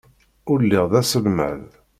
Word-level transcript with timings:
Ul 0.51 0.59
lliɣ 0.63 0.85
d 0.91 0.93
aselmad. 1.01 1.65